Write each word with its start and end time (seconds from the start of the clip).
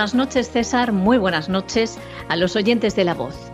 Buenas 0.00 0.14
noches 0.14 0.50
César, 0.50 0.92
muy 0.92 1.18
buenas 1.18 1.50
noches 1.50 1.98
a 2.30 2.36
los 2.36 2.56
oyentes 2.56 2.96
de 2.96 3.04
La 3.04 3.12
Voz. 3.12 3.52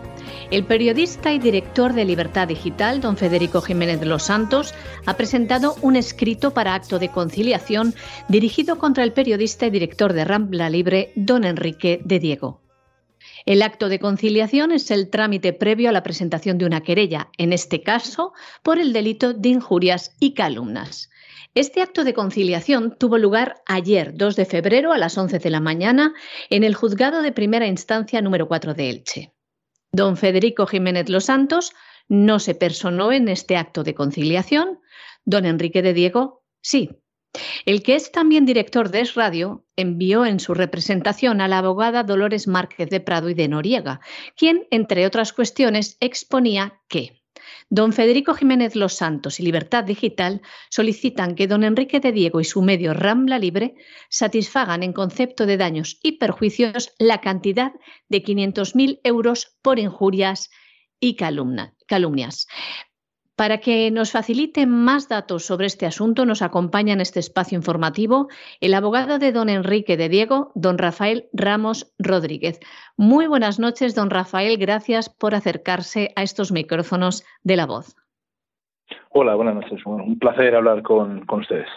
El 0.49 0.63
periodista 0.63 1.33
y 1.33 1.39
director 1.39 1.91
de 1.91 2.05
Libertad 2.05 2.47
Digital, 2.47 3.01
don 3.01 3.17
Federico 3.17 3.59
Jiménez 3.59 3.99
de 3.99 4.05
los 4.05 4.23
Santos, 4.23 4.73
ha 5.05 5.17
presentado 5.17 5.75
un 5.81 5.97
escrito 5.97 6.53
para 6.53 6.73
acto 6.73 6.99
de 6.99 7.09
conciliación 7.09 7.93
dirigido 8.29 8.77
contra 8.77 9.03
el 9.03 9.11
periodista 9.11 9.65
y 9.65 9.71
director 9.71 10.13
de 10.13 10.23
Rambla 10.23 10.69
Libre, 10.69 11.11
don 11.17 11.43
Enrique 11.43 11.99
de 12.05 12.19
Diego. 12.19 12.61
El 13.47 13.61
acto 13.61 13.87
de 13.87 13.99
conciliación 13.99 14.73
es 14.73 14.91
el 14.91 15.09
trámite 15.09 15.53
previo 15.53 15.87
a 15.87 15.93
la 15.93 16.03
presentación 16.03 16.57
de 16.57 16.65
una 16.65 16.81
querella, 16.81 17.29
en 17.37 17.53
este 17.53 17.81
caso 17.81 18.33
por 18.61 18.77
el 18.77 18.91
delito 18.91 19.33
de 19.33 19.47
injurias 19.47 20.17
y 20.19 20.33
calumnas. 20.33 21.09
Este 21.55 21.81
acto 21.81 22.03
de 22.03 22.13
conciliación 22.13 22.97
tuvo 22.99 23.17
lugar 23.17 23.63
ayer, 23.65 24.11
2 24.15 24.35
de 24.35 24.45
febrero, 24.45 24.91
a 24.91 24.97
las 24.97 25.17
11 25.17 25.39
de 25.39 25.49
la 25.49 25.61
mañana, 25.61 26.13
en 26.49 26.65
el 26.65 26.75
juzgado 26.75 27.21
de 27.21 27.31
primera 27.31 27.67
instancia 27.67 28.21
número 28.21 28.49
4 28.49 28.73
de 28.73 28.89
Elche. 28.89 29.33
Don 29.93 30.17
Federico 30.17 30.67
Jiménez 30.67 31.07
Los 31.07 31.23
Santos 31.23 31.71
no 32.09 32.39
se 32.39 32.53
personó 32.53 33.13
en 33.13 33.29
este 33.29 33.55
acto 33.55 33.85
de 33.85 33.95
conciliación. 33.95 34.81
Don 35.23 35.45
Enrique 35.45 35.81
de 35.81 35.93
Diego 35.93 36.43
sí. 36.61 36.99
El 37.65 37.83
que 37.83 37.95
es 37.95 38.11
también 38.11 38.45
director 38.45 38.89
de 38.89 39.01
Es 39.01 39.15
Radio 39.15 39.65
envió 39.75 40.25
en 40.25 40.39
su 40.39 40.53
representación 40.53 41.41
a 41.41 41.47
la 41.47 41.59
abogada 41.59 42.03
Dolores 42.03 42.47
Márquez 42.47 42.89
de 42.89 42.99
Prado 42.99 43.29
y 43.29 43.33
de 43.33 43.47
Noriega, 43.47 43.99
quien, 44.35 44.67
entre 44.71 45.05
otras 45.05 45.33
cuestiones, 45.33 45.97
exponía 45.99 46.81
que 46.87 47.21
Don 47.69 47.93
Federico 47.93 48.33
Jiménez 48.33 48.75
Los 48.75 48.93
Santos 48.93 49.39
y 49.39 49.43
Libertad 49.43 49.83
Digital 49.83 50.41
solicitan 50.69 51.35
que 51.35 51.47
don 51.47 51.63
Enrique 51.63 51.99
de 51.99 52.11
Diego 52.11 52.39
y 52.39 52.45
su 52.45 52.61
medio 52.61 52.93
Rambla 52.93 53.39
Libre 53.39 53.75
satisfagan 54.09 54.83
en 54.83 54.93
concepto 54.93 55.45
de 55.45 55.57
daños 55.57 55.99
y 56.01 56.13
perjuicios 56.13 56.93
la 56.97 57.21
cantidad 57.21 57.73
de 58.09 58.23
500.000 58.23 59.01
euros 59.03 59.57
por 59.61 59.79
injurias 59.79 60.49
y 60.99 61.15
calumnias. 61.15 62.47
Para 63.37 63.59
que 63.59 63.91
nos 63.91 64.13
facilite 64.13 64.65
más 64.65 65.09
datos 65.09 65.45
sobre 65.45 65.67
este 65.67 65.85
asunto, 65.85 66.25
nos 66.25 66.41
acompaña 66.41 66.93
en 66.93 67.01
este 67.01 67.19
espacio 67.19 67.55
informativo 67.55 68.29
el 68.61 68.73
abogado 68.73 69.19
de 69.19 69.31
don 69.31 69.47
Enrique 69.47 69.95
de 69.95 70.09
Diego, 70.09 70.51
don 70.55 70.79
Rafael 70.79 71.29
Ramos 71.33 71.93
Rodríguez. 71.99 72.59
Muy 72.97 73.27
buenas 73.27 73.59
noches, 73.59 73.93
don 73.93 74.09
Rafael. 74.09 74.57
Gracias 74.57 75.09
por 75.09 75.35
acercarse 75.35 76.13
a 76.15 76.23
estos 76.23 76.51
micrófonos 76.51 77.23
de 77.43 77.57
la 77.57 77.67
voz. 77.67 77.95
Hola, 79.11 79.35
buenas 79.35 79.53
noches. 79.53 79.85
Un 79.85 80.17
placer 80.17 80.55
hablar 80.55 80.81
con, 80.81 81.23
ustedes. 81.31 81.67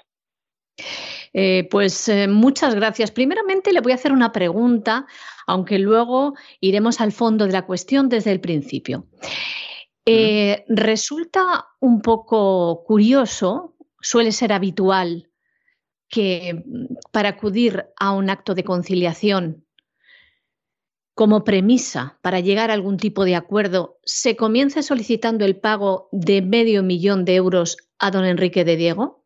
Eh, 1.34 1.68
pues 1.70 2.08
eh, 2.08 2.26
muchas 2.26 2.74
gracias. 2.74 3.10
Primeramente 3.10 3.74
le 3.74 3.82
voy 3.82 3.92
a 3.92 3.96
hacer 3.96 4.12
una 4.12 4.32
pregunta, 4.32 5.04
aunque 5.46 5.78
luego 5.78 6.32
iremos 6.60 7.02
al 7.02 7.12
fondo 7.12 7.46
de 7.46 7.52
la 7.52 7.66
cuestión 7.66 8.08
desde 8.08 8.32
el 8.32 8.40
principio. 8.40 9.04
Eh, 10.12 10.64
resulta 10.68 11.66
un 11.78 12.02
poco 12.02 12.82
curioso, 12.84 13.76
suele 14.00 14.32
ser 14.32 14.52
habitual 14.52 15.28
que 16.08 16.54
mm, 16.54 16.94
para 17.12 17.28
acudir 17.30 17.86
a 17.96 18.12
un 18.12 18.28
acto 18.28 18.54
de 18.54 18.64
conciliación 18.64 19.64
como 21.14 21.44
premisa 21.44 22.18
para 22.22 22.40
llegar 22.40 22.70
a 22.70 22.74
algún 22.74 22.96
tipo 22.96 23.24
de 23.24 23.36
acuerdo, 23.36 23.98
se 24.02 24.34
comience 24.36 24.82
solicitando 24.82 25.44
el 25.44 25.56
pago 25.56 26.08
de 26.12 26.42
medio 26.42 26.82
millón 26.82 27.24
de 27.24 27.36
euros 27.36 27.76
a 27.98 28.10
don 28.10 28.24
Enrique 28.24 28.64
de 28.64 28.76
Diego? 28.76 29.22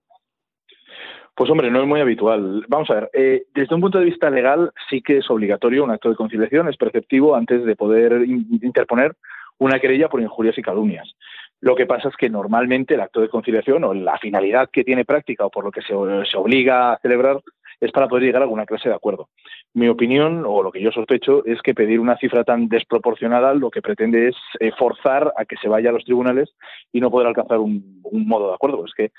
Pues 1.35 1.51
hombre, 1.51 1.71
no 1.71 1.81
es 1.81 1.89
muy 1.89 2.01
habitual. 2.01 2.65
Vamos 2.69 2.91
a 2.91 2.95
ver, 2.95 3.11
eh, 3.15 3.47
desde 3.55 3.75
un 3.75 3.81
punto 3.81 3.99
de 3.99 4.05
vista 4.05 4.29
legal 4.29 4.71
sí 4.91 5.01
que 5.01 5.19
es 5.19 5.31
obligatorio 5.31 5.83
un 5.83 5.91
acto 5.91 6.11
de 6.11 6.17
conciliación, 6.17 6.69
es 6.69 6.77
perceptivo 6.77 7.35
antes 7.37 7.65
de 7.65 7.75
poder 7.75 8.25
interponer 8.27 9.17
una 9.59 9.79
querella 9.79 10.09
por 10.09 10.21
injurias 10.21 10.59
y 10.59 10.63
calumnias. 10.63 11.15
Lo 11.61 11.75
que 11.75 11.87
pasa 11.87 12.09
es 12.09 12.17
que 12.17 12.29
normalmente 12.29 12.95
el 12.95 13.01
acto 13.01 13.21
de 13.21 13.29
conciliación 13.29 13.85
o 13.85 13.95
la 13.95 14.19
finalidad 14.19 14.69
que 14.71 14.85
tiene 14.85 15.05
práctica 15.05 15.47
o 15.47 15.51
por 15.51 15.65
lo 15.65 15.71
que 15.71 15.81
se, 15.81 15.95
obliga 15.95 16.93
a 16.93 16.99
celebrar 16.99 17.41
es 17.81 17.91
para 17.91 18.07
poder 18.07 18.25
llegar 18.25 18.43
a 18.43 18.45
alguna 18.45 18.67
clase 18.67 18.89
de 18.89 18.95
acuerdo. 18.95 19.29
Mi 19.73 19.89
opinión, 19.89 20.45
o 20.47 20.63
lo 20.63 20.71
que 20.71 20.83
yo 20.83 20.93
sospecho, 20.93 21.45
es 21.45 21.61
que 21.63 21.75
pedir 21.75 22.01
una 22.01 22.19
cifra 22.19 22.45
tan 22.45 22.69
desproporcionada 22.69 23.55
lo 23.55 23.71
que 23.71 23.83
pretende 23.83 24.29
es 24.29 24.37
eh, 24.61 24.73
forzar 24.79 25.33
a 25.37 25.45
que 25.45 25.57
se 25.57 25.69
vaya 25.69 25.91
a 25.91 25.93
los 25.93 26.05
tribunales 26.05 26.55
y 26.93 27.01
no 27.01 27.11
poder 27.11 27.29
alcanzar 27.29 27.59
un, 27.59 28.03
modo 28.13 28.49
de 28.49 28.55
acuerdo. 28.55 28.85
Es 28.85 28.93
que 28.95 29.11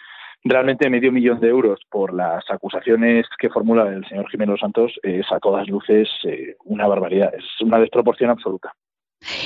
realmente 0.43 0.89
medio 0.89 1.11
millón 1.11 1.39
de 1.39 1.49
euros 1.49 1.81
por 1.89 2.13
las 2.13 2.43
acusaciones 2.49 3.25
que 3.39 3.49
formula 3.49 3.87
el 3.87 4.05
señor 4.05 4.29
Jiménez 4.29 4.59
Santos 4.59 4.93
es 5.01 5.25
a 5.31 5.39
todas 5.39 5.67
luces 5.67 6.07
eh, 6.25 6.55
una 6.63 6.87
barbaridad, 6.87 7.33
es 7.35 7.45
una 7.61 7.79
desproporción 7.79 8.29
absoluta. 8.29 8.71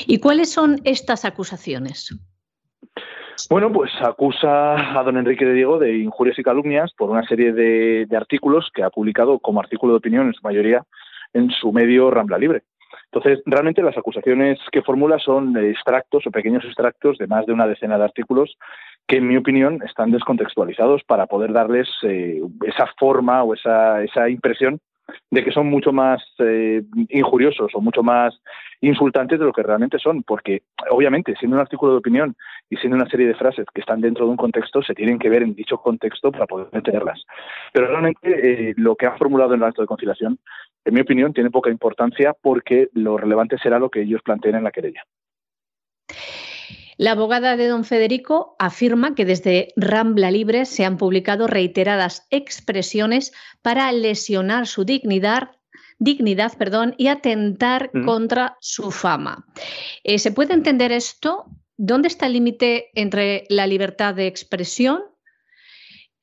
¿Y 0.08 0.20
cuáles 0.20 0.52
son 0.52 0.80
estas 0.84 1.26
acusaciones? 1.26 2.16
Bueno, 3.50 3.72
pues 3.72 3.92
acusa 4.02 5.00
a 5.00 5.04
don 5.04 5.18
Enrique 5.18 5.46
de 5.46 5.54
Diego 5.54 5.80
de 5.80 5.98
injurias 5.98 6.38
y 6.38 6.44
calumnias 6.44 6.92
por 6.98 7.10
una 7.10 7.26
serie 7.26 7.54
de, 7.54 8.08
artículos 8.16 8.70
que 8.74 8.84
ha 8.84 8.90
publicado 8.90 9.40
como 9.40 9.60
artículo 9.60 9.94
de 9.94 9.98
opinión 9.98 10.28
en 10.28 10.34
su 10.34 10.42
mayoría 10.44 10.84
en 11.34 11.50
su 11.52 11.72
medio 11.72 12.12
Rambla 12.12 12.38
Libre. 12.38 12.64
Entonces, 13.12 13.42
realmente 13.46 13.82
las 13.82 13.98
acusaciones 13.98 14.60
que 14.72 14.82
formula 14.82 15.20
son 15.20 15.56
extractos 15.58 16.26
o 16.28 16.32
pequeños 16.32 16.66
extractos 16.66 17.18
de 17.18 17.28
más 17.28 17.46
de 17.46 17.54
una 17.54 17.68
decena 17.68 17.98
de 17.98 18.04
artículos 18.04 18.58
que, 19.08 19.18
en 19.18 19.28
mi 19.28 19.38
opinión, 19.38 19.80
están 19.86 20.12
descontextualizados 20.12 21.04
para 21.04 21.28
poder 21.28 21.54
darles 21.54 21.88
eh, 22.04 22.42
esa 22.66 22.88
forma 23.00 23.44
o 23.44 23.54
esa, 23.54 24.04
esa 24.04 24.30
impresión 24.30 24.80
de 25.32 25.44
que 25.44 25.52
son 25.52 25.68
mucho 25.68 25.92
más 25.92 26.24
eh, 26.40 26.84
injuriosos 27.10 27.72
o 27.74 27.82
mucho 27.82 28.04
más 28.04 28.40
insultantes 28.82 29.40
de 29.40 29.46
lo 29.46 29.54
que 29.54 29.64
realmente 29.64 30.00
son, 30.00 30.24
porque 30.24 30.64
obviamente 30.90 31.36
siendo 31.38 31.58
un 31.58 31.62
artículo 31.62 31.94
de 31.94 31.98
opinión 31.98 32.36
y 32.70 32.78
siendo 32.78 32.96
una 32.96 33.10
serie 33.10 33.28
de 33.28 33.36
frases 33.36 33.66
que 33.74 33.82
están 33.82 34.02
dentro 34.02 34.26
de 34.26 34.32
un 34.32 34.38
contexto, 34.38 34.82
se 34.82 34.94
tienen 34.94 35.20
que 35.20 35.30
ver 35.30 35.44
en 35.44 35.56
dicho 35.56 35.78
contexto 35.78 36.32
para 36.32 36.48
poder 36.48 36.68
entenderlas. 36.72 37.24
Pero 37.74 37.88
realmente 37.88 38.70
eh, 38.70 38.74
lo 38.78 38.96
que 38.96 39.06
han 39.06 39.18
formulado 39.18 39.54
en 39.54 39.62
el 39.62 39.68
acto 39.68 39.82
de 39.82 39.88
conciliación, 39.88 40.40
en 40.86 40.94
mi 40.94 41.02
opinión, 41.02 41.34
tiene 41.34 41.52
poca 41.52 41.70
importancia 41.70 42.34
porque 42.42 42.90
lo 42.94 43.18
relevante 43.18 43.58
será 43.58 43.80
lo 43.80 43.90
que 43.90 44.02
ellos 44.02 44.22
planteen 44.24 44.56
en 44.56 44.64
la 44.64 44.72
querella. 44.72 45.04
La 46.98 47.12
abogada 47.12 47.56
de 47.56 47.68
don 47.68 47.86
Federico 47.86 48.58
afirma 48.60 49.16
que 49.16 49.24
desde 49.24 49.70
Rambla 49.78 50.32
Libre 50.32 50.66
se 50.66 50.84
han 50.84 50.98
publicado 50.98 51.48
reiteradas 51.48 52.28
expresiones 52.30 53.32
para 53.62 53.90
lesionar 53.94 54.68
su 54.68 54.84
dignidad 54.84 55.52
dignidad 56.00 56.58
perdón, 56.58 56.96
y 56.98 57.08
atentar 57.08 57.92
contra 58.06 58.58
su 58.62 58.90
fama. 58.90 59.46
Eh, 60.04 60.18
¿Se 60.18 60.32
puede 60.32 60.54
entender 60.54 60.92
esto? 60.92 61.46
¿Dónde 61.78 62.08
está 62.08 62.26
el 62.26 62.34
límite 62.34 62.90
entre 62.96 63.46
la 63.50 63.68
libertad 63.68 64.16
de 64.16 64.28
expresión? 64.28 65.02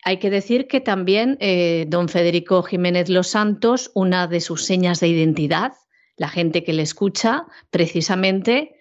Hay 0.02 0.18
que 0.18 0.30
decir 0.30 0.66
que 0.66 0.80
también 0.80 1.36
eh, 1.40 1.84
don 1.88 2.08
Federico 2.08 2.62
Jiménez 2.62 3.08
Los 3.08 3.28
Santos, 3.28 3.90
una 3.94 4.26
de 4.26 4.40
sus 4.40 4.64
señas 4.64 5.00
de 5.00 5.08
identidad, 5.08 5.72
la 6.16 6.28
gente 6.28 6.64
que 6.64 6.72
le 6.72 6.82
escucha, 6.82 7.44
precisamente 7.70 8.76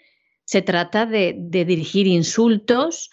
se 0.45 0.61
trata 0.61 1.05
de, 1.05 1.35
dirigir 1.37 2.07
insultos 2.07 3.09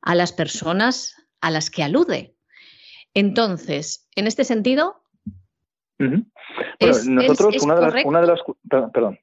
a 0.00 0.14
las 0.14 0.32
personas 0.32 1.14
a 1.40 1.50
las 1.50 1.70
que 1.70 1.82
alude. 1.82 2.36
Entonces, 3.14 4.08
en 4.14 4.26
este 4.26 4.44
sentido. 4.44 5.02
Nosotros, 5.98 7.62
una, 7.62 8.20
de 8.20 8.26
las, 8.26 8.40
Perdón. 8.92 9.18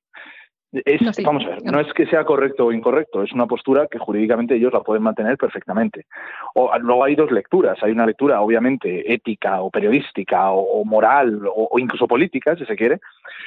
Vamos 1.23 1.45
a 1.45 1.49
ver, 1.49 1.63
no 1.63 1.79
es 1.79 1.91
que 1.93 2.05
sea 2.07 2.25
correcto 2.25 2.65
o 2.65 2.71
incorrecto, 2.71 3.23
es 3.23 3.31
una 3.31 3.45
postura 3.45 3.87
que 3.87 3.97
jurídicamente 3.97 4.55
ellos 4.55 4.73
la 4.73 4.81
pueden 4.81 5.03
mantener 5.03 5.37
perfectamente. 5.37 6.05
O, 6.53 6.71
luego 6.79 7.03
hay 7.03 7.15
dos 7.15 7.31
lecturas, 7.31 7.77
hay 7.81 7.91
una 7.91 8.05
lectura 8.05 8.41
obviamente 8.41 9.13
ética 9.13 9.61
o 9.61 9.69
periodística 9.69 10.51
o, 10.51 10.83
moral 10.83 11.41
o, 11.47 11.79
incluso 11.79 12.07
política, 12.07 12.55
si 12.55 12.65
se 12.65 12.75
quiere, 12.75 12.99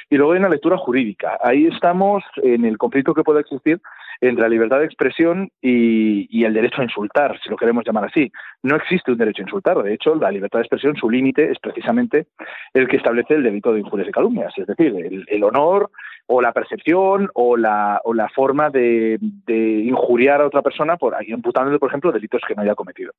y 0.09 0.17
luego 0.17 0.33
hay 0.33 0.39
una 0.39 0.49
lectura 0.49 0.77
jurídica. 0.77 1.37
Ahí 1.41 1.67
estamos 1.67 2.23
en 2.37 2.65
el 2.65 2.77
conflicto 2.77 3.13
que 3.13 3.23
puede 3.23 3.41
existir 3.41 3.79
entre 4.21 4.41
la 4.41 4.49
libertad 4.49 4.79
de 4.79 4.85
expresión 4.85 5.49
y, 5.61 6.43
el 6.43 6.53
derecho 6.53 6.81
a 6.81 6.85
insultar, 6.85 7.39
si 7.41 7.49
lo 7.49 7.57
queremos 7.57 7.85
llamar 7.85 8.05
así. 8.05 8.31
No 8.63 8.75
existe 8.75 9.11
un 9.11 9.17
derecho 9.17 9.43
a 9.43 9.45
insultar. 9.45 9.81
De 9.83 9.93
hecho, 9.93 10.15
la 10.15 10.31
libertad 10.31 10.59
de 10.59 10.63
expresión, 10.63 10.95
su 10.95 11.09
límite 11.09 11.51
es 11.51 11.59
precisamente 11.59 12.27
el 12.73 12.87
que 12.87 12.97
establece 12.97 13.35
el 13.35 13.43
delito 13.43 13.71
de 13.71 13.81
injurias 13.81 14.09
y 14.09 14.11
calumnias, 14.11 14.53
es 14.57 14.67
decir, 14.67 15.25
el, 15.27 15.43
honor 15.43 15.91
o 16.31 16.41
la 16.41 16.53
percepción 16.53 17.29
o 17.33 17.57
la, 17.57 18.01
o 18.03 18.13
la 18.13 18.29
forma 18.29 18.69
de, 18.69 19.17
injuriar 19.47 20.41
a 20.41 20.45
otra 20.45 20.61
persona 20.61 20.95
por 20.95 21.15
imputándole, 21.27 21.79
por 21.79 21.89
ejemplo, 21.89 22.11
delitos 22.11 22.43
que 22.47 22.53
no 22.53 22.61
haya 22.61 22.75
cometido. 22.75 23.13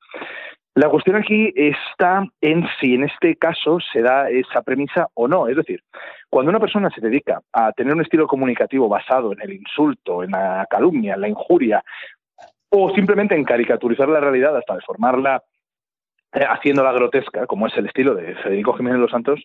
La 0.77 0.89
cuestión 0.89 1.17
aquí 1.17 1.53
está 1.57 2.25
en 2.41 2.65
si 2.79 2.95
en 2.95 3.05
este 3.05 3.35
caso 3.35 3.79
se 3.93 4.01
da 4.01 4.31
esa 4.31 4.63
premisa 4.63 5.09
o 5.15 5.27
no. 5.27 5.49
Es 5.49 5.57
decir, 5.57 5.83
cuando 6.29 6.51
una 6.51 6.61
persona 6.61 6.89
se 6.91 7.01
dedica 7.01 7.43
a 7.53 7.73
tener 7.73 7.95
un 7.95 8.03
estilo 8.03 8.29
comunicativo 8.29 8.89
basado 8.89 9.33
en 9.33 9.43
el 9.43 9.55
insulto, 9.55 10.23
en 10.23 10.31
la 10.31 10.65
calumnia, 10.71 11.15
en 11.15 11.21
la 11.23 11.29
injuria, 11.29 11.83
o 12.69 12.95
simplemente 12.95 13.35
en 13.35 13.43
caricaturizar 13.43 14.09
la 14.09 14.21
realidad 14.21 14.57
hasta 14.57 14.77
deformarla 14.77 15.43
eh, 16.33 16.45
haciéndola 16.49 16.93
grotesca, 16.93 17.47
como 17.47 17.67
es 17.67 17.77
el 17.77 17.87
estilo 17.87 18.15
de 18.15 18.37
Federico 18.37 18.75
Jiménez 18.75 19.01
Los 19.01 19.11
Santos, 19.11 19.41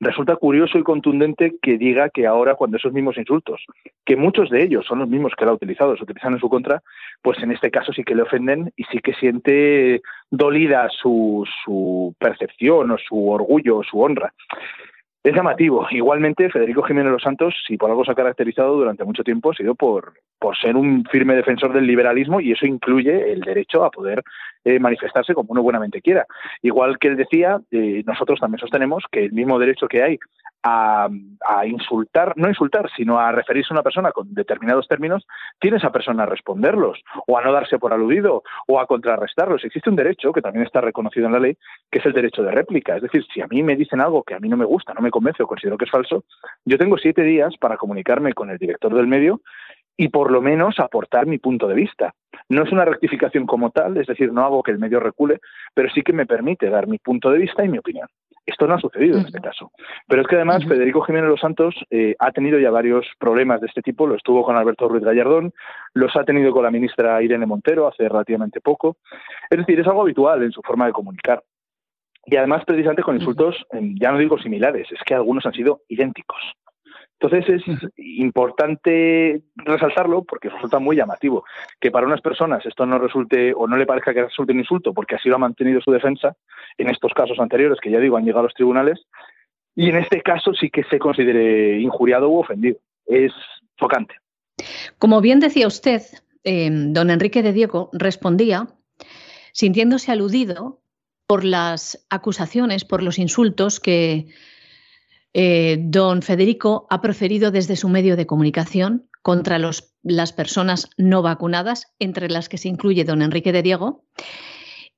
resulta 0.00 0.36
curioso 0.36 0.78
y 0.78 0.82
contundente 0.82 1.52
que 1.60 1.76
diga 1.76 2.08
que 2.08 2.26
ahora 2.26 2.54
cuando 2.54 2.78
esos 2.78 2.94
mismos 2.94 3.18
insultos, 3.18 3.62
que 4.06 4.16
muchos 4.16 4.48
de 4.48 4.62
ellos 4.62 4.86
son 4.86 5.00
los 5.00 5.08
mismos 5.08 5.34
que 5.36 5.44
él 5.44 5.50
ha 5.50 5.54
utilizado, 5.54 5.94
se 5.94 6.04
utilizan 6.04 6.32
en 6.32 6.40
su 6.40 6.48
contra, 6.48 6.82
pues 7.20 7.42
en 7.42 7.52
este 7.52 7.70
caso 7.70 7.92
sí 7.92 8.02
que 8.02 8.14
le 8.14 8.22
ofenden 8.22 8.72
y 8.76 8.84
sí 8.84 9.00
que 9.00 9.12
siente 9.12 10.00
dolida 10.30 10.88
su, 10.88 11.46
su 11.64 12.14
percepción 12.18 12.90
o 12.92 12.96
su 12.96 13.28
orgullo 13.30 13.78
o 13.78 13.84
su 13.84 14.00
honra. 14.00 14.32
Es 15.24 15.36
llamativo. 15.36 15.86
Igualmente, 15.90 16.50
Federico 16.50 16.82
Jiménez 16.82 17.12
Los 17.12 17.22
Santos, 17.22 17.54
si 17.68 17.76
por 17.76 17.90
algo 17.90 18.04
se 18.04 18.10
ha 18.10 18.16
caracterizado 18.16 18.74
durante 18.74 19.04
mucho 19.04 19.22
tiempo, 19.22 19.52
ha 19.52 19.54
sido 19.54 19.76
por, 19.76 20.14
por 20.40 20.56
ser 20.56 20.76
un 20.76 21.04
firme 21.04 21.36
defensor 21.36 21.72
del 21.72 21.86
liberalismo 21.86 22.40
y 22.40 22.50
eso 22.50 22.66
incluye 22.66 23.32
el 23.32 23.40
derecho 23.40 23.84
a 23.84 23.90
poder 23.90 24.24
eh, 24.64 24.78
manifestarse 24.78 25.34
como 25.34 25.52
uno 25.52 25.62
buenamente 25.62 26.00
quiera. 26.00 26.26
Igual 26.62 26.98
que 26.98 27.08
él 27.08 27.16
decía, 27.16 27.60
eh, 27.70 28.02
nosotros 28.06 28.40
también 28.40 28.60
sostenemos 28.60 29.04
que 29.10 29.24
el 29.24 29.32
mismo 29.32 29.58
derecho 29.58 29.88
que 29.88 30.02
hay 30.02 30.18
a, 30.62 31.08
insultar, 31.66 32.34
no 32.36 32.48
insultar, 32.48 32.88
sino 32.96 33.18
a 33.18 33.32
referirse 33.32 33.72
a 33.72 33.74
una 33.74 33.82
persona 33.82 34.12
con 34.12 34.32
determinados 34.34 34.86
términos, 34.88 35.26
tiene 35.60 35.78
esa 35.78 35.90
persona 35.90 36.22
a 36.22 36.26
responderlos, 36.26 37.02
o 37.26 37.38
a 37.38 37.42
no 37.42 37.52
darse 37.52 37.78
por 37.78 37.92
aludido, 37.92 38.42
o 38.66 38.80
a 38.80 38.86
contrarrestarlos. 38.86 39.64
Existe 39.64 39.90
un 39.90 39.96
derecho 39.96 40.32
que 40.32 40.42
también 40.42 40.64
está 40.64 40.80
reconocido 40.80 41.26
en 41.26 41.32
la 41.32 41.40
ley, 41.40 41.56
que 41.90 41.98
es 41.98 42.06
el 42.06 42.12
derecho 42.12 42.42
de 42.42 42.52
réplica. 42.52 42.96
Es 42.96 43.02
decir, 43.02 43.24
si 43.32 43.40
a 43.40 43.46
mí 43.46 43.62
me 43.62 43.76
dicen 43.76 44.00
algo 44.00 44.22
que 44.22 44.34
a 44.34 44.40
mí 44.40 44.48
no 44.48 44.56
me 44.56 44.64
gusta, 44.64 44.94
no 44.94 45.00
me 45.00 45.10
convence 45.10 45.42
o 45.42 45.46
considero 45.46 45.76
que 45.76 45.84
es 45.84 45.90
falso, 45.90 46.24
yo 46.64 46.78
tengo 46.78 46.96
siete 46.96 47.22
días 47.22 47.56
para 47.58 47.76
comunicarme 47.76 48.32
con 48.32 48.50
el 48.50 48.58
director 48.58 48.94
del 48.94 49.06
medio 49.06 49.40
y 49.96 50.08
por 50.08 50.30
lo 50.30 50.40
menos 50.40 50.78
aportar 50.78 51.26
mi 51.26 51.38
punto 51.38 51.68
de 51.68 51.74
vista. 51.74 52.14
No 52.48 52.64
es 52.64 52.72
una 52.72 52.84
rectificación 52.84 53.46
como 53.46 53.70
tal, 53.70 53.96
es 53.96 54.06
decir, 54.06 54.32
no 54.32 54.44
hago 54.44 54.62
que 54.62 54.72
el 54.72 54.78
medio 54.78 55.00
recule, 55.00 55.40
pero 55.74 55.88
sí 55.90 56.02
que 56.02 56.12
me 56.12 56.26
permite 56.26 56.70
dar 56.70 56.86
mi 56.86 56.98
punto 56.98 57.30
de 57.30 57.38
vista 57.38 57.64
y 57.64 57.68
mi 57.68 57.78
opinión. 57.78 58.08
Esto 58.44 58.66
no 58.66 58.74
ha 58.74 58.80
sucedido 58.80 59.18
en 59.18 59.26
este 59.26 59.40
caso. 59.40 59.70
Pero 60.08 60.22
es 60.22 60.28
que 60.28 60.34
además 60.34 60.64
Federico 60.66 61.02
Jiménez 61.02 61.30
Los 61.30 61.40
Santos 61.40 61.74
eh, 61.90 62.16
ha 62.18 62.32
tenido 62.32 62.58
ya 62.58 62.70
varios 62.70 63.06
problemas 63.18 63.60
de 63.60 63.68
este 63.68 63.82
tipo. 63.82 64.06
Lo 64.06 64.16
estuvo 64.16 64.42
con 64.42 64.56
Alberto 64.56 64.88
Ruiz 64.88 65.04
Gallardón, 65.04 65.52
los 65.94 66.16
ha 66.16 66.24
tenido 66.24 66.50
con 66.50 66.64
la 66.64 66.70
ministra 66.72 67.22
Irene 67.22 67.46
Montero 67.46 67.86
hace 67.86 68.08
relativamente 68.08 68.60
poco. 68.60 68.96
Es 69.48 69.58
decir, 69.58 69.78
es 69.78 69.86
algo 69.86 70.02
habitual 70.02 70.42
en 70.42 70.50
su 70.50 70.60
forma 70.62 70.86
de 70.86 70.92
comunicar. 70.92 71.42
Y 72.24 72.36
además, 72.36 72.64
precisamente 72.64 73.02
con 73.02 73.16
insultos, 73.16 73.64
ya 74.00 74.12
no 74.12 74.18
digo 74.18 74.38
similares, 74.38 74.90
es 74.90 75.00
que 75.04 75.14
algunos 75.14 75.44
han 75.46 75.52
sido 75.52 75.80
idénticos. 75.88 76.40
Entonces 77.22 77.62
es 77.64 77.78
importante 77.98 79.42
resaltarlo 79.54 80.24
porque 80.24 80.48
resulta 80.48 80.80
muy 80.80 80.96
llamativo 80.96 81.44
que 81.80 81.92
para 81.92 82.06
unas 82.06 82.20
personas 82.20 82.66
esto 82.66 82.84
no 82.84 82.98
resulte 82.98 83.54
o 83.54 83.68
no 83.68 83.76
le 83.76 83.86
parezca 83.86 84.12
que 84.12 84.24
resulte 84.24 84.52
un 84.52 84.58
insulto 84.58 84.92
porque 84.92 85.14
así 85.14 85.28
lo 85.28 85.36
ha 85.36 85.38
mantenido 85.38 85.80
su 85.80 85.92
defensa 85.92 86.34
en 86.78 86.90
estos 86.90 87.12
casos 87.14 87.38
anteriores 87.38 87.78
que 87.80 87.92
ya 87.92 88.00
digo 88.00 88.16
han 88.16 88.24
llegado 88.24 88.40
a 88.40 88.44
los 88.44 88.54
tribunales 88.54 89.06
y 89.76 89.88
en 89.88 89.98
este 89.98 90.20
caso 90.20 90.52
sí 90.52 90.68
que 90.68 90.82
se 90.84 90.98
considere 90.98 91.80
injuriado 91.80 92.28
u 92.28 92.40
ofendido. 92.40 92.78
Es 93.06 93.32
chocante. 93.78 94.16
Como 94.98 95.20
bien 95.20 95.38
decía 95.38 95.68
usted, 95.68 96.02
eh, 96.42 96.70
don 96.70 97.08
Enrique 97.08 97.44
de 97.44 97.52
Diego 97.52 97.88
respondía 97.92 98.66
sintiéndose 99.52 100.10
aludido 100.10 100.80
por 101.28 101.44
las 101.44 102.04
acusaciones, 102.10 102.84
por 102.84 103.02
los 103.02 103.20
insultos 103.20 103.78
que 103.78 104.26
eh, 105.34 105.78
don 105.80 106.22
Federico 106.22 106.86
ha 106.90 107.00
proferido 107.00 107.50
desde 107.50 107.76
su 107.76 107.88
medio 107.88 108.16
de 108.16 108.26
comunicación 108.26 109.08
contra 109.22 109.58
las 109.58 110.32
personas 110.32 110.90
no 110.96 111.22
vacunadas, 111.22 111.92
entre 111.98 112.28
las 112.28 112.48
que 112.48 112.58
se 112.58 112.68
incluye 112.68 113.04
don 113.04 113.22
Enrique 113.22 113.52
de 113.52 113.62
Diego, 113.62 114.04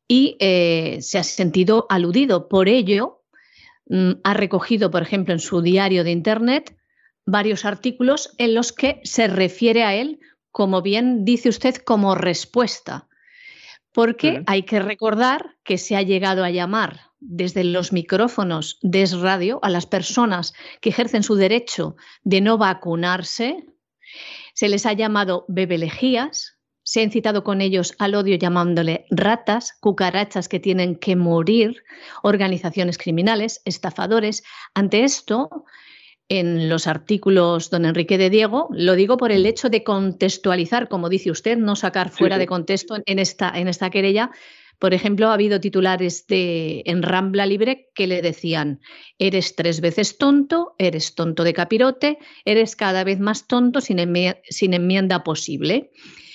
y 0.09 0.37
eh, 0.41 0.99
se 1.01 1.19
ha 1.19 1.25
sentido 1.25 1.87
aludido. 1.89 2.49
Por 2.49 2.69
ello, 2.69 3.23
mm, 3.87 4.13
ha 4.25 4.35
recogido, 4.35 4.91
por 4.91 5.03
ejemplo, 5.03 5.35
en 5.35 5.41
su 5.41 5.61
diario 5.61 6.05
de 6.05 6.11
Internet 6.11 6.77
varios 7.27 7.65
artículos 7.65 8.35
en 8.39 8.55
los 8.55 8.73
que 8.73 9.01
se 9.05 9.29
refiere 9.29 9.83
a 9.85 9.95
él, 9.95 10.21
como 10.51 10.83
bien 10.83 11.25
dice 11.25 11.49
usted, 11.49 11.77
como 11.77 12.15
respuesta. 12.15 13.09
Porque 13.95 14.43
hay 14.47 14.65
que 14.65 14.81
recordar 14.81 15.57
que 15.63 15.79
se 15.79 15.97
ha 15.97 16.03
llegado 16.03 16.43
a 16.43 16.51
llamar 16.51 17.13
desde 17.21 17.63
los 17.63 17.93
micrófonos 17.93 18.79
de 18.83 19.03
Es 19.03 19.17
Radio 19.19 19.61
a 19.63 19.71
las 19.71 19.87
personas 19.87 20.53
que 20.81 20.91
ejercen 20.91 21.23
su 21.23 21.37
derecho 21.37 21.95
de 22.25 22.41
no 22.41 22.59
vacunarse. 22.59 23.65
Se 24.53 24.69
les 24.69 24.85
ha 24.85 24.93
llamado 24.95 25.45
bebelejías, 25.47 26.59
se 26.83 27.01
ha 27.01 27.03
incitado 27.05 27.45
con 27.45 27.61
ellos 27.61 27.95
al 27.99 28.17
odio 28.17 28.37
llamándole 28.37 29.07
ratas, 29.11 29.79
cucarachas 29.81 30.49
que 30.49 30.61
tienen 30.61 30.97
que 30.97 31.15
morir, 31.15 31.85
organizaciones 32.23 32.99
criminales, 32.99 33.63
estafadores. 33.65 34.43
Ante 34.75 35.05
esto, 35.05 35.65
en 36.29 36.69
los 36.69 36.87
artículos 36.87 37.71
don 37.71 37.85
Enrique 37.85 38.19
de 38.19 38.31
Diego, 38.31 38.69
lo 38.73 38.95
digo 38.95 39.17
por 39.17 39.31
el 39.31 39.47
hecho 39.47 39.69
de 39.69 39.85
contextualizar, 39.85 40.89
como 40.89 41.09
dice 41.09 41.31
usted, 41.31 41.59
no 41.59 41.77
sacar 41.77 42.11
fuera 42.11 42.39
de 42.39 42.47
contexto 42.47 42.97
en 43.05 43.19
esta, 43.19 43.51
en 43.55 43.69
esta 43.69 43.91
querella, 43.91 44.31
por 44.79 44.93
ejemplo, 44.95 45.29
ha 45.29 45.35
habido 45.35 45.61
titulares 45.61 46.27
de, 46.27 46.83
en 46.87 47.03
Rambla 47.03 47.47
Libre 47.47 47.91
que 47.95 48.07
le 48.07 48.23
decían, 48.23 48.81
eres 49.19 49.57
tres 49.57 49.81
veces 49.81 50.19
tonto, 50.19 50.75
eres 50.79 51.15
tonto 51.15 51.45
de 51.45 51.55
capirote, 51.55 52.19
eres 52.45 52.77
cada 52.77 53.05
vez 53.05 53.21
más 53.21 53.47
tonto 53.47 53.81
sin, 53.81 53.99
enmienda 53.99 55.23
posible. 55.23 55.91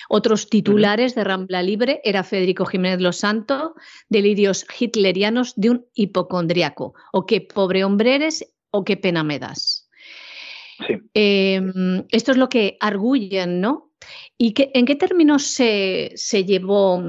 Otros 0.10 0.50
titulares 0.50 1.14
de 1.14 1.24
Rambla 1.24 1.62
Libre 1.62 2.02
era 2.04 2.24
Federico 2.24 2.66
Jiménez 2.66 3.00
Los 3.00 3.18
Santos, 3.18 3.74
delirios 4.08 4.66
hitlerianos 4.80 5.54
de 5.56 5.70
un 5.70 5.86
hipocondriaco, 5.94 6.96
o 7.12 7.28
qué 7.28 7.42
pobre 7.42 7.84
hombre 7.84 8.16
eres, 8.16 8.44
o 8.72 8.84
qué 8.84 8.98
pena 8.98 9.24
me 9.24 9.40
das. 9.40 9.90
Em, 11.14 12.06
esto 12.10 12.32
es 12.32 12.38
lo 12.38 12.50
que 12.50 12.78
arguyen, 12.80 13.62
¿no? 13.62 13.92
¿Y 14.38 14.54
en 14.58 14.86
qué 14.86 14.96
términos 14.96 15.44
se, 15.44 16.12
se 16.16 16.46
llevó 16.46 17.04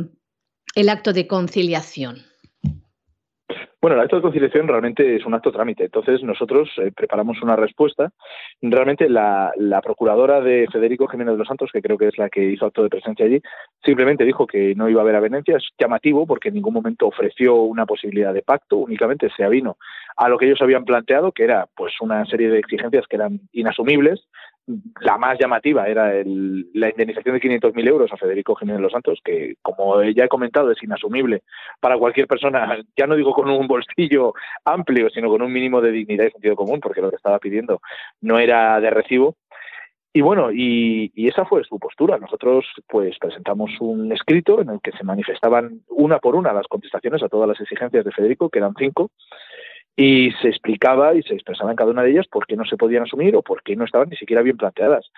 el 0.75 0.89
acto 0.89 1.13
de 1.13 1.27
conciliación? 1.27 2.30
Bueno, 3.83 3.97
el 3.97 4.03
acto 4.03 4.17
de 4.17 4.23
conciliación 4.23 4.69
realmente 4.69 5.17
es 5.17 5.25
un 5.25 5.33
acto 5.33 5.51
trámite. 5.51 5.85
Entonces, 5.85 6.23
nosotros 6.23 6.69
eh, 6.77 6.93
preparamos 6.95 7.41
una 7.43 7.57
respuesta. 7.57 8.13
Realmente, 8.61 9.09
la, 9.09 9.53
procuradora 9.83 10.43
de 10.43 10.69
Federico 10.71 11.07
Jiménez 11.09 11.33
de 11.33 11.39
los 11.39 11.49
Santos, 11.49 11.71
que 11.73 11.81
creo 11.81 11.97
que 11.97 12.09
es 12.09 12.19
la 12.19 12.29
que 12.29 12.45
hizo 12.45 12.67
acto 12.67 12.83
de 12.83 12.91
presencia 12.91 13.25
allí, 13.25 13.41
simplemente 13.83 14.27
dijo 14.27 14.47
que 14.47 14.75
no 14.75 14.91
iba 14.91 15.01
a 15.01 15.05
haber 15.05 15.17
avenencia. 15.17 15.57
Es 15.57 15.71
llamativo 15.79 16.27
porque 16.27 16.49
en 16.49 16.57
ningún 16.57 16.75
momento 16.75 17.07
ofreció 17.07 17.55
una 17.63 17.87
posibilidad 17.87 18.35
de 18.35 18.43
pacto, 18.43 18.77
únicamente 18.77 19.31
se 19.35 19.45
avino 19.45 19.79
a 20.15 20.29
lo 20.29 20.37
que 20.37 20.45
ellos 20.45 20.61
habían 20.61 20.85
planteado, 20.85 21.33
que 21.33 21.45
era 21.45 21.67
pues 21.75 21.95
una 22.03 22.27
serie 22.27 22.51
de 22.51 22.59
exigencias 22.59 23.07
que 23.07 23.17
eran 23.17 23.41
inasumibles 23.53 24.21
la 25.01 25.19
más 25.19 25.39
llamativa 25.39 25.89
era 25.89 26.13
la 26.13 26.91
indemnización 26.91 27.35
de 27.35 27.41
500.000 27.41 27.89
euros 27.89 28.13
a 28.13 28.17
Federico 28.17 28.55
Jiménez 28.55 28.81
Los 28.81 28.93
Santos, 28.93 29.21
que 29.25 29.55
como 29.63 30.03
ya 30.05 30.25
he 30.25 30.29
comentado 30.29 30.71
es 30.71 30.83
inasumible 30.83 31.43
para 31.81 31.99
cualquier 31.99 32.27
persona, 32.27 32.79
ya 32.97 33.07
no 33.07 33.17
digo 33.17 33.33
con 33.33 33.51
un 33.51 33.67
bolsillo 33.67 34.35
amplio, 34.65 35.11
sino 35.11 35.29
con 35.29 35.43
un 35.43 35.53
mínimo 35.53 35.81
de 35.81 35.93
dignidad 35.93 36.27
y 36.27 36.31
sentido 36.31 36.57
común, 36.57 36.81
porque 36.81 37.01
lo 37.01 37.11
que 37.11 37.17
estaba 37.17 37.39
pidiendo 37.39 37.81
no 38.21 38.39
era 38.39 38.81
de 38.81 38.91
recibo. 38.91 39.37
Y 40.13 40.23
bueno, 40.23 40.51
y, 40.51 41.13
y, 41.15 41.29
esa 41.29 41.45
fue 41.45 41.63
su 41.63 41.79
postura. 41.79 42.19
Nosotros 42.19 42.67
pues 42.89 43.17
presentamos 43.21 43.71
un 43.79 44.11
escrito 44.11 44.61
en 44.61 44.71
el 44.71 44.81
que 44.81 44.91
se 44.91 45.05
manifestaban 45.05 45.83
una 45.89 46.19
por 46.19 46.35
una 46.35 46.53
las 46.53 46.67
contestaciones 46.67 47.23
a 47.23 47.29
todas 47.29 47.49
las 47.49 47.61
exigencias 47.61 48.05
de 48.05 48.11
Federico, 48.11 48.51
que 48.51 48.59
eran 48.59 48.75
cinco, 48.77 49.13
y 50.03 50.33
se 50.41 50.49
explicaba 50.49 51.15
y 51.15 51.23
se 51.23 51.35
expresaba 51.35 51.73
en 51.73 51.77
cada 51.77 51.91
una 51.91 52.03
de 52.03 52.13
ellas 52.13 52.27
por 52.27 52.47
qué 52.47 52.57
no 52.57 52.65
se 52.65 52.79
podían 52.79 53.03
asumir 53.03 53.37
o 53.37 53.43
por 53.43 53.63
qué 53.63 53.77
no 53.77 53.85
estaban 53.85 54.09
ni 54.09 54.17
siquiera 54.17 54.41
bien 54.41 54.57
planteadas. 54.57 55.11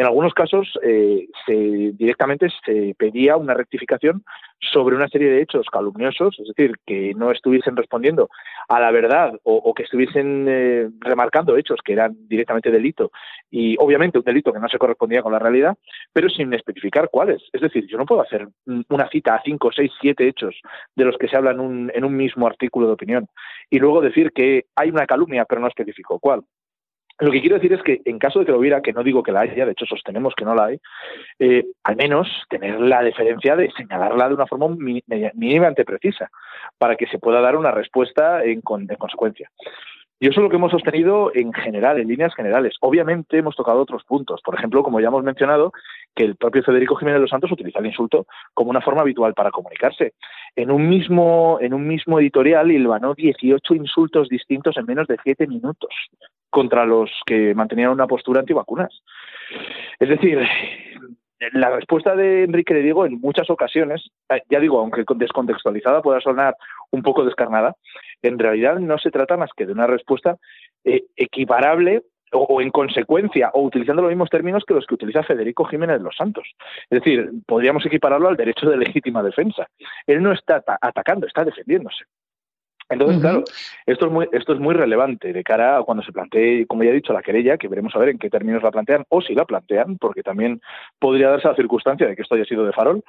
En 0.00 0.06
algunos 0.06 0.32
casos 0.32 0.66
eh, 0.82 1.28
se, 1.44 1.52
directamente 1.52 2.48
se 2.64 2.94
pedía 2.96 3.36
una 3.36 3.52
rectificación 3.52 4.24
sobre 4.58 4.96
una 4.96 5.08
serie 5.08 5.28
de 5.28 5.42
hechos 5.42 5.66
calumniosos, 5.70 6.38
es 6.40 6.48
decir, 6.48 6.76
que 6.86 7.12
no 7.14 7.30
estuviesen 7.30 7.76
respondiendo 7.76 8.30
a 8.70 8.80
la 8.80 8.92
verdad 8.92 9.38
o, 9.42 9.74
que 9.74 9.82
estuviesen 9.82 10.46
eh, 10.48 10.88
remarcando 11.00 11.54
hechos 11.58 11.80
que 11.84 11.92
eran 11.92 12.16
directamente 12.28 12.70
delito 12.70 13.12
y 13.50 13.76
obviamente 13.78 14.16
un 14.16 14.24
delito 14.24 14.54
que 14.54 14.58
no 14.58 14.70
se 14.70 14.78
correspondía 14.78 15.20
con 15.20 15.32
la 15.32 15.38
realidad, 15.38 15.76
pero 16.14 16.30
sin 16.30 16.54
especificar 16.54 17.10
cuáles. 17.12 17.42
Es 17.52 17.60
decir, 17.60 17.86
yo 17.86 17.98
no 17.98 18.06
puedo 18.06 18.22
hacer 18.22 18.48
una 18.88 19.06
cita 19.10 19.34
a 19.34 19.42
cinco, 19.42 19.70
seis, 19.70 19.92
siete 20.00 20.26
hechos 20.26 20.58
de 20.96 21.04
los 21.04 21.18
que 21.18 21.28
se 21.28 21.36
habla 21.36 21.50
en 21.50 21.60
un, 21.60 21.92
en 21.94 22.06
un 22.06 22.16
mismo 22.16 22.46
artículo 22.46 22.86
de 22.86 22.94
opinión 22.94 23.28
y 23.68 23.78
luego 23.78 24.00
decir 24.00 24.32
que 24.32 24.64
hay 24.76 24.88
una 24.88 25.04
calumnia, 25.04 25.44
pero 25.44 25.60
no 25.60 25.68
especifico 25.68 26.18
cuál. 26.18 26.40
Lo 27.20 27.30
que 27.30 27.40
quiero 27.40 27.56
decir 27.56 27.72
es 27.74 27.82
que 27.82 28.00
en 28.06 28.18
caso 28.18 28.38
de 28.38 28.46
que 28.46 28.52
lo 28.52 28.58
hubiera, 28.58 28.80
que 28.80 28.94
no 28.94 29.02
digo 29.02 29.22
que 29.22 29.30
la 29.30 29.40
haya, 29.40 29.66
de 29.66 29.72
hecho 29.72 29.84
sostenemos 29.84 30.34
que 30.34 30.46
no 30.46 30.54
la 30.54 30.66
hay, 30.66 30.80
eh, 31.38 31.66
al 31.84 31.96
menos 31.96 32.26
tener 32.48 32.80
la 32.80 33.02
deferencia 33.02 33.56
de 33.56 33.70
señalarla 33.72 34.28
de 34.28 34.34
una 34.34 34.46
forma 34.46 34.68
mínimamente 34.68 35.84
precisa 35.84 36.30
para 36.78 36.96
que 36.96 37.06
se 37.06 37.18
pueda 37.18 37.42
dar 37.42 37.56
una 37.56 37.72
respuesta 37.72 38.42
en, 38.42 38.62
en 38.64 38.96
consecuencia. 38.96 39.50
Y 40.22 40.28
eso 40.28 40.40
es 40.40 40.44
lo 40.44 40.50
que 40.50 40.56
hemos 40.56 40.70
sostenido 40.70 41.30
en 41.34 41.52
general, 41.52 41.98
en 41.98 42.08
líneas 42.08 42.34
generales. 42.34 42.74
Obviamente 42.80 43.38
hemos 43.38 43.56
tocado 43.56 43.80
otros 43.80 44.04
puntos. 44.04 44.42
Por 44.42 44.54
ejemplo, 44.54 44.82
como 44.82 45.00
ya 45.00 45.08
hemos 45.08 45.24
mencionado, 45.24 45.72
que 46.14 46.24
el 46.24 46.36
propio 46.36 46.62
Federico 46.62 46.96
Jiménez 46.96 47.16
de 47.16 47.22
los 47.22 47.30
Santos 47.30 47.52
utiliza 47.52 47.78
el 47.78 47.86
insulto 47.86 48.26
como 48.52 48.68
una 48.68 48.82
forma 48.82 49.00
habitual 49.00 49.32
para 49.32 49.50
comunicarse. 49.50 50.12
En 50.56 50.70
un 50.70 50.90
mismo, 50.90 51.56
en 51.62 51.72
un 51.72 51.86
mismo 51.86 52.20
editorial 52.20 52.70
hilvanó 52.70 53.14
18 53.14 53.74
insultos 53.74 54.28
distintos 54.28 54.76
en 54.76 54.84
menos 54.84 55.06
de 55.06 55.16
7 55.22 55.46
minutos 55.46 55.88
contra 56.50 56.84
los 56.84 57.10
que 57.24 57.54
mantenían 57.54 57.90
una 57.90 58.06
postura 58.06 58.40
antivacunas. 58.40 59.02
Es 59.98 60.08
decir, 60.08 60.40
la 61.52 61.70
respuesta 61.70 62.14
de 62.14 62.44
Enrique 62.44 62.74
de 62.74 62.82
Diego 62.82 63.06
en 63.06 63.20
muchas 63.20 63.48
ocasiones, 63.48 64.10
eh, 64.28 64.42
ya 64.50 64.60
digo, 64.60 64.78
aunque 64.78 65.04
descontextualizada 65.16 66.02
pueda 66.02 66.20
sonar 66.20 66.56
un 66.90 67.02
poco 67.02 67.24
descarnada, 67.24 67.76
en 68.22 68.38
realidad 68.38 68.78
no 68.78 68.98
se 68.98 69.10
trata 69.10 69.36
más 69.36 69.50
que 69.56 69.66
de 69.66 69.72
una 69.72 69.86
respuesta 69.86 70.36
eh, 70.84 71.04
equiparable 71.16 72.02
o, 72.32 72.60
en 72.60 72.70
consecuencia, 72.70 73.50
o 73.54 73.62
utilizando 73.62 74.02
los 74.02 74.10
mismos 74.10 74.30
términos 74.30 74.64
que 74.66 74.74
los 74.74 74.86
que 74.86 74.94
utiliza 74.94 75.22
Federico 75.22 75.64
Jiménez 75.64 76.00
los 76.00 76.14
Santos. 76.16 76.48
Es 76.88 77.02
decir, 77.02 77.30
podríamos 77.46 77.84
equipararlo 77.86 78.28
al 78.28 78.36
derecho 78.36 78.68
de 78.68 78.76
legítima 78.76 79.22
defensa. 79.22 79.66
Él 80.06 80.22
no 80.22 80.32
está 80.32 80.62
atacando, 80.80 81.26
está 81.26 81.44
defendiéndose. 81.44 82.04
Entonces, 82.90 83.20
claro, 83.20 83.44
esto 83.86 84.06
es, 84.06 84.12
muy, 84.12 84.28
esto 84.32 84.52
es 84.52 84.58
muy 84.58 84.74
relevante 84.74 85.32
de 85.32 85.44
cara 85.44 85.78
a 85.78 85.82
cuando 85.84 86.02
se 86.02 86.12
plantee, 86.12 86.66
como 86.66 86.82
ya 86.82 86.90
he 86.90 86.94
dicho, 86.94 87.12
la 87.12 87.22
querella, 87.22 87.56
que 87.56 87.68
veremos 87.68 87.94
a 87.94 88.00
ver 88.00 88.08
en 88.08 88.18
qué 88.18 88.28
términos 88.28 88.64
la 88.64 88.72
plantean 88.72 89.04
o 89.08 89.22
si 89.22 89.32
la 89.32 89.44
plantean, 89.44 89.96
porque 89.96 90.24
también 90.24 90.60
podría 90.98 91.30
darse 91.30 91.46
la 91.46 91.54
circunstancia 91.54 92.08
de 92.08 92.16
que 92.16 92.22
esto 92.22 92.34
haya 92.34 92.44
sido 92.44 92.66
de 92.66 92.72
farol, 92.72 93.04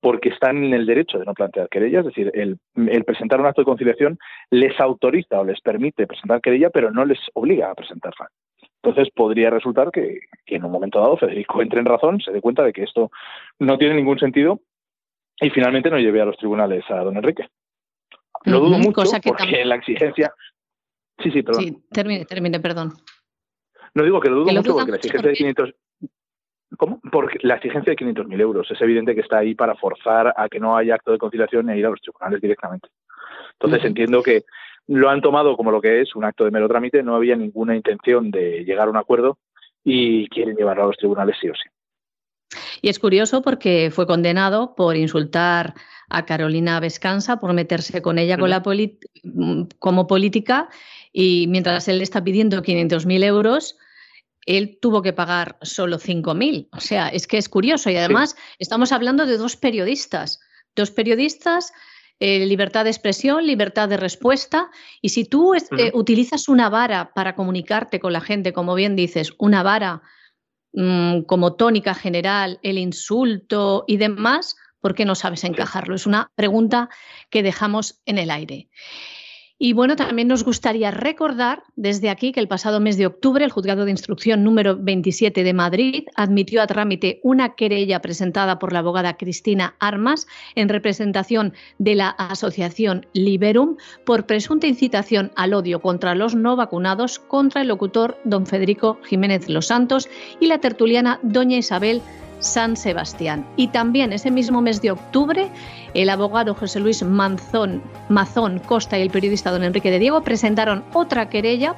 porque 0.00 0.28
están 0.28 0.62
en 0.62 0.74
el 0.74 0.84
derecho 0.84 1.18
de 1.18 1.24
no 1.24 1.32
plantear 1.32 1.70
querella, 1.70 2.00
es 2.00 2.06
decir, 2.06 2.30
el, 2.34 2.58
presentar 3.04 3.40
un 3.40 3.46
acto 3.46 3.62
de 3.62 3.66
conciliación 3.66 4.18
les 4.50 4.78
autoriza 4.78 5.40
o 5.40 5.44
les 5.44 5.60
permite 5.62 6.06
presentar 6.06 6.42
querella, 6.42 6.68
pero 6.68 6.90
no 6.90 7.06
les 7.06 7.20
obliga 7.32 7.70
a 7.70 7.74
presentarla. 7.74 8.28
Entonces 8.82 9.10
podría 9.14 9.48
resultar 9.48 9.90
que, 9.92 10.20
que 10.44 10.56
en 10.56 10.64
un 10.64 10.72
momento 10.72 11.00
dado 11.00 11.16
Federico 11.16 11.62
entre 11.62 11.80
en 11.80 11.86
razón, 11.86 12.20
se 12.20 12.32
dé 12.32 12.42
cuenta 12.42 12.64
de 12.64 12.72
que 12.72 12.82
esto 12.82 13.10
no 13.60 13.78
tiene 13.78 13.94
ningún 13.94 14.18
sentido 14.18 14.60
y 15.40 15.48
finalmente 15.50 15.88
no 15.88 15.98
lleve 15.98 16.20
a 16.20 16.26
los 16.26 16.36
tribunales 16.36 16.84
a 16.90 16.96
don 16.96 17.16
Enrique. 17.16 17.46
Lo 18.44 18.60
dudo 18.60 18.78
mucho 18.78 19.02
porque 19.24 19.64
la 19.64 19.76
exigencia... 19.76 20.32
Sí, 21.22 21.30
sí, 21.30 21.42
perdón. 21.42 21.62
Sí, 21.62 21.78
termine, 21.90 22.24
termine, 22.24 22.60
perdón. 22.60 22.92
No 23.94 24.02
digo 24.02 24.20
que 24.20 24.30
lo 24.30 24.36
dudo 24.36 24.52
mucho 24.52 24.74
porque 24.74 24.90
la 24.90 24.96
exigencia 24.96 25.30
de 25.30 25.36
500... 25.36 25.74
¿Cómo? 26.78 27.00
Porque 27.12 27.38
la 27.42 27.56
exigencia 27.56 27.94
de 27.94 27.96
500.000 27.98 28.40
euros 28.40 28.70
es 28.70 28.80
evidente 28.80 29.14
que 29.14 29.20
está 29.20 29.38
ahí 29.38 29.54
para 29.54 29.74
forzar 29.74 30.32
a 30.36 30.48
que 30.48 30.58
no 30.58 30.76
haya 30.76 30.94
acto 30.94 31.12
de 31.12 31.18
conciliación 31.18 31.68
e 31.68 31.78
ir 31.78 31.84
a 31.84 31.90
los 31.90 32.00
tribunales 32.00 32.40
directamente. 32.40 32.88
Entonces 33.52 33.84
entiendo 33.84 34.22
que 34.22 34.44
lo 34.88 35.10
han 35.10 35.20
tomado 35.20 35.56
como 35.56 35.70
lo 35.70 35.80
que 35.80 36.00
es 36.00 36.16
un 36.16 36.24
acto 36.24 36.44
de 36.44 36.50
mero 36.50 36.68
trámite, 36.68 37.02
no 37.02 37.14
había 37.14 37.36
ninguna 37.36 37.76
intención 37.76 38.30
de 38.30 38.64
llegar 38.64 38.88
a 38.88 38.90
un 38.90 38.96
acuerdo 38.96 39.38
y 39.84 40.28
quieren 40.28 40.56
llevarlo 40.56 40.84
a 40.84 40.86
los 40.86 40.96
tribunales 40.96 41.36
sí 41.40 41.48
o 41.48 41.54
sí. 41.54 41.68
Y 42.80 42.88
es 42.88 42.98
curioso 42.98 43.42
porque 43.42 43.90
fue 43.92 44.06
condenado 44.06 44.74
por 44.74 44.96
insultar 44.96 45.74
a 46.12 46.26
Carolina 46.26 46.78
Vescanza, 46.80 47.40
por 47.40 47.52
meterse 47.52 48.02
con 48.02 48.18
ella 48.18 48.36
con 48.38 48.50
la 48.50 48.62
como 49.78 50.06
política 50.06 50.68
y 51.12 51.46
mientras 51.48 51.88
él 51.88 52.02
está 52.02 52.22
pidiendo 52.22 52.62
500.000 52.62 53.24
euros, 53.24 53.76
él 54.46 54.78
tuvo 54.80 55.02
que 55.02 55.12
pagar 55.12 55.56
solo 55.62 55.98
5.000. 55.98 56.68
O 56.72 56.80
sea, 56.80 57.08
es 57.08 57.26
que 57.26 57.38
es 57.38 57.48
curioso 57.48 57.90
y 57.90 57.96
además 57.96 58.36
estamos 58.58 58.92
hablando 58.92 59.26
de 59.26 59.36
dos 59.36 59.56
periodistas, 59.56 60.40
dos 60.76 60.90
periodistas 60.90 61.72
eh, 62.20 62.46
libertad 62.46 62.84
de 62.84 62.90
expresión, 62.90 63.46
libertad 63.46 63.88
de 63.88 63.96
respuesta. 63.96 64.70
Y 65.00 65.08
si 65.08 65.24
tú 65.24 65.54
eh, 65.54 65.90
utilizas 65.92 66.48
una 66.48 66.68
vara 66.68 67.12
para 67.14 67.34
comunicarte 67.34 67.98
con 67.98 68.12
la 68.12 68.20
gente, 68.20 68.52
como 68.52 68.76
bien 68.76 68.94
dices, 68.94 69.32
una 69.38 69.64
vara 69.64 70.02
Mm, 70.74 71.24
como 71.24 71.54
tónica 71.54 71.94
general 71.94 72.58
el 72.62 72.78
insulto 72.78 73.84
y 73.86 73.98
demás, 73.98 74.56
¿por 74.82 74.94
qué 74.94 75.06
no 75.06 75.14
sabes 75.14 75.44
encajarlo? 75.44 75.94
Es 75.94 76.06
una 76.06 76.30
pregunta 76.34 76.90
que 77.30 77.42
dejamos 77.42 78.02
en 78.04 78.18
el 78.18 78.30
aire. 78.30 78.68
Y 79.64 79.74
bueno, 79.74 79.94
también 79.94 80.26
nos 80.26 80.42
gustaría 80.42 80.90
recordar 80.90 81.62
desde 81.76 82.10
aquí 82.10 82.32
que 82.32 82.40
el 82.40 82.48
pasado 82.48 82.80
mes 82.80 82.96
de 82.96 83.06
octubre 83.06 83.44
el 83.44 83.52
Juzgado 83.52 83.84
de 83.84 83.92
Instrucción 83.92 84.42
número 84.42 84.76
27 84.76 85.44
de 85.44 85.52
Madrid 85.52 86.06
admitió 86.16 86.62
a 86.62 86.66
trámite 86.66 87.20
una 87.22 87.54
querella 87.54 88.00
presentada 88.00 88.58
por 88.58 88.72
la 88.72 88.80
abogada 88.80 89.16
Cristina 89.16 89.76
Armas 89.78 90.26
en 90.56 90.68
representación 90.68 91.54
de 91.78 91.94
la 91.94 92.08
Asociación 92.08 93.06
Liberum 93.12 93.76
por 94.04 94.26
presunta 94.26 94.66
incitación 94.66 95.30
al 95.36 95.54
odio 95.54 95.80
contra 95.80 96.16
los 96.16 96.34
no 96.34 96.56
vacunados 96.56 97.20
contra 97.20 97.62
el 97.62 97.68
locutor 97.68 98.18
don 98.24 98.46
Federico 98.46 98.98
Jiménez 99.04 99.48
Los 99.48 99.68
Santos 99.68 100.08
y 100.40 100.48
la 100.48 100.58
tertuliana 100.58 101.20
doña 101.22 101.58
Isabel 101.58 102.02
San 102.42 102.76
Sebastián. 102.76 103.46
Y 103.56 103.68
también 103.68 104.12
ese 104.12 104.30
mismo 104.30 104.60
mes 104.60 104.82
de 104.82 104.90
octubre, 104.90 105.50
el 105.94 106.10
abogado 106.10 106.54
José 106.54 106.80
Luis 106.80 107.02
Manzón, 107.02 107.82
Mazón 108.08 108.58
Costa 108.58 108.98
y 108.98 109.02
el 109.02 109.10
periodista 109.10 109.50
don 109.50 109.64
Enrique 109.64 109.90
de 109.90 109.98
Diego 109.98 110.22
presentaron 110.22 110.84
otra 110.92 111.30
querella 111.30 111.74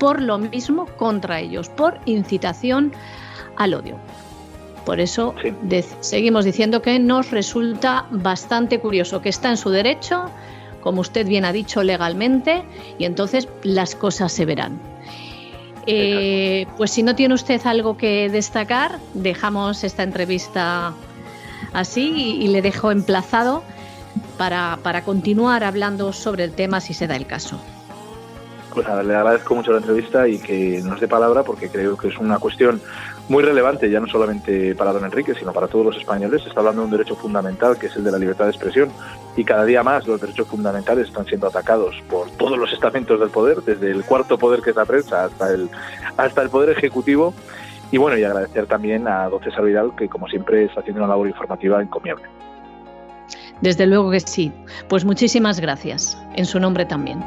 por 0.00 0.20
lo 0.22 0.38
mismo 0.38 0.86
contra 0.96 1.40
ellos, 1.40 1.68
por 1.68 1.98
incitación 2.06 2.92
al 3.56 3.74
odio. 3.74 3.96
Por 4.84 5.00
eso 5.00 5.34
seguimos 6.00 6.44
diciendo 6.44 6.80
que 6.80 6.98
nos 6.98 7.30
resulta 7.30 8.06
bastante 8.10 8.80
curioso, 8.80 9.20
que 9.20 9.28
está 9.28 9.50
en 9.50 9.58
su 9.58 9.70
derecho, 9.70 10.30
como 10.80 11.02
usted 11.02 11.26
bien 11.26 11.44
ha 11.44 11.52
dicho 11.52 11.82
legalmente, 11.82 12.62
y 12.96 13.04
entonces 13.04 13.48
las 13.62 13.94
cosas 13.94 14.32
se 14.32 14.46
verán. 14.46 14.80
Eh, 15.90 16.66
pues 16.76 16.90
si 16.90 17.02
no 17.02 17.14
tiene 17.14 17.32
usted 17.34 17.60
algo 17.64 17.96
que 17.96 18.28
destacar, 18.28 18.98
dejamos 19.14 19.84
esta 19.84 20.02
entrevista 20.02 20.92
así 21.72 22.36
y, 22.40 22.48
le 22.48 22.60
dejo 22.60 22.90
emplazado 22.90 23.62
para, 24.36 24.78
para, 24.82 25.02
continuar 25.02 25.64
hablando 25.64 26.12
sobre 26.12 26.44
el 26.44 26.52
tema 26.52 26.80
si 26.80 26.92
se 26.92 27.06
da 27.06 27.16
el 27.16 27.26
caso. 27.26 27.58
Pues 28.74 28.86
nada, 28.86 29.02
le 29.02 29.14
agradezco 29.14 29.54
mucho 29.54 29.72
la 29.72 29.78
entrevista 29.78 30.28
y 30.28 30.38
que 30.38 30.82
nos 30.84 31.00
dé 31.00 31.08
palabra 31.08 31.42
porque 31.42 31.70
creo 31.70 31.96
que 31.96 32.08
es 32.08 32.18
una 32.18 32.38
cuestión 32.38 32.82
muy 33.28 33.42
relevante, 33.42 33.90
ya 33.90 34.00
no 34.00 34.06
solamente 34.06 34.74
para 34.74 34.92
don 34.92 35.04
Enrique, 35.04 35.34
sino 35.34 35.52
para 35.52 35.68
todos 35.68 35.84
los 35.84 35.96
españoles. 35.96 36.42
Se 36.42 36.48
está 36.48 36.60
hablando 36.60 36.82
de 36.82 36.86
un 36.86 36.90
derecho 36.90 37.14
fundamental 37.14 37.78
que 37.78 37.86
es 37.86 37.96
el 37.96 38.04
de 38.04 38.10
la 38.10 38.18
libertad 38.18 38.44
de 38.44 38.50
expresión 38.50 38.90
y 39.36 39.44
cada 39.44 39.64
día 39.64 39.82
más 39.82 40.06
los 40.06 40.20
derechos 40.20 40.48
fundamentales 40.48 41.08
están 41.08 41.26
siendo 41.26 41.46
atacados 41.46 41.94
por 42.08 42.30
todos 42.32 42.58
los 42.58 42.72
estamentos 42.72 43.20
del 43.20 43.30
poder, 43.30 43.62
desde 43.62 43.90
el 43.90 44.04
cuarto 44.04 44.38
poder 44.38 44.62
que 44.62 44.70
es 44.70 44.76
la 44.76 44.84
prensa 44.84 45.24
hasta 45.24 45.52
el, 45.52 45.68
hasta 46.16 46.42
el 46.42 46.48
poder 46.48 46.70
ejecutivo. 46.70 47.34
Y 47.90 47.98
bueno, 47.98 48.18
y 48.18 48.24
agradecer 48.24 48.66
también 48.66 49.08
a 49.08 49.28
don 49.28 49.42
César 49.42 49.64
Vidal, 49.64 49.92
que 49.96 50.08
como 50.08 50.28
siempre 50.28 50.64
está 50.64 50.80
haciendo 50.80 51.00
una 51.00 51.08
labor 51.08 51.28
informativa 51.28 51.80
encomiable. 51.80 52.24
Desde 53.60 53.86
luego 53.86 54.10
que 54.10 54.20
sí. 54.20 54.52
Pues 54.88 55.04
muchísimas 55.04 55.60
gracias. 55.60 56.18
En 56.34 56.44
su 56.44 56.60
nombre 56.60 56.84
también. 56.84 57.18